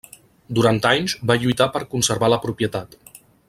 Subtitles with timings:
[0.59, 2.99] Durant anys, va lluitar per a conservar la propietat.